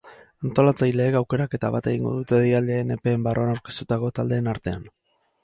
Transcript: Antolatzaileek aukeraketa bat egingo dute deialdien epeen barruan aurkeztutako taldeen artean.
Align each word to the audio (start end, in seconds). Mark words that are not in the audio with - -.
Antolatzaileek 0.47 1.17
aukeraketa 1.19 1.69
bat 1.75 1.89
egingo 1.91 2.13
dute 2.15 2.41
deialdien 2.47 2.95
epeen 2.97 3.27
barruan 3.29 3.53
aurkeztutako 3.53 4.13
taldeen 4.21 4.53
artean. 4.57 4.91